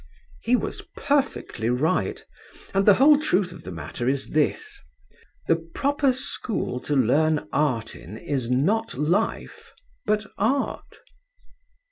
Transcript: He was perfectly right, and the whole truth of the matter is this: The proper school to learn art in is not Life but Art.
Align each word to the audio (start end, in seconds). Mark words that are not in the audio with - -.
He 0.41 0.55
was 0.55 0.81
perfectly 0.97 1.69
right, 1.69 2.25
and 2.73 2.87
the 2.87 2.95
whole 2.95 3.19
truth 3.19 3.51
of 3.51 3.61
the 3.63 3.71
matter 3.71 4.09
is 4.09 4.31
this: 4.31 4.81
The 5.47 5.57
proper 5.75 6.11
school 6.11 6.79
to 6.79 6.95
learn 6.95 7.47
art 7.53 7.95
in 7.95 8.17
is 8.17 8.49
not 8.49 8.95
Life 8.95 9.71
but 10.07 10.25
Art. 10.39 11.01